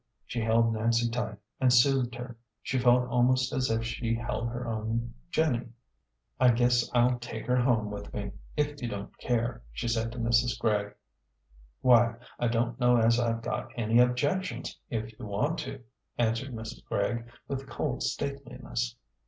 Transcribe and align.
She 0.25 0.41
held 0.41 0.73
Nancy 0.73 1.07
tight, 1.11 1.37
and 1.59 1.71
soothed 1.71 2.15
her. 2.15 2.35
She 2.63 2.79
felt 2.79 3.07
almost 3.07 3.53
A 3.53 3.57
GENTLE 3.59 3.77
GHOST. 3.77 3.97
251 3.99 4.17
as 4.17 4.17
if 4.17 4.17
she 4.17 4.33
held 4.33 4.49
her 4.49 4.67
own 4.67 5.13
Jenny." 5.29 5.67
I 6.41 6.49
guess 6.49 6.89
I'll 6.95 7.19
take 7.19 7.45
her 7.45 7.57
home 7.57 7.91
with 7.91 8.11
me, 8.11 8.31
if 8.57 8.81
you 8.81 8.87
don't 8.87 9.15
care," 9.19 9.61
she 9.71 9.87
said 9.87 10.11
to 10.13 10.17
Mrs, 10.17 10.57
Gregg. 10.59 10.95
"Why, 11.81 12.15
I 12.39 12.47
don't 12.47 12.79
know 12.79 12.97
as 12.97 13.19
I've 13.19 13.43
got 13.43 13.71
any 13.75 13.99
objections, 13.99 14.75
if 14.89 15.19
you 15.19 15.27
want 15.27 15.59
to," 15.59 15.83
answered 16.17 16.51
Mrs. 16.51 16.83
Gregg, 16.83 17.27
with 17.47 17.69
cold 17.69 18.01
stateliness. 18.01 18.95